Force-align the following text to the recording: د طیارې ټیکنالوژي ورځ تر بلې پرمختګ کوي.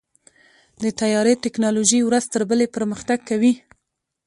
د 0.83 0.83
طیارې 0.99 1.33
ټیکنالوژي 1.43 1.99
ورځ 2.03 2.23
تر 2.33 2.41
بلې 2.49 2.67
پرمختګ 2.75 3.19
کوي. 3.29 3.53